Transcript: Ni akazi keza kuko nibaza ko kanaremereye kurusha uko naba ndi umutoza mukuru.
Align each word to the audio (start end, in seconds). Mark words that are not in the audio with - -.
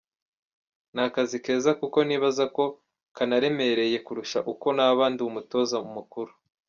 Ni 0.93 1.01
akazi 1.07 1.37
keza 1.45 1.71
kuko 1.81 1.97
nibaza 2.07 2.45
ko 2.55 2.63
kanaremereye 3.15 3.97
kurusha 4.05 4.39
uko 4.53 4.67
naba 4.77 5.03
ndi 5.11 5.21
umutoza 5.29 5.77
mukuru. 5.95 6.31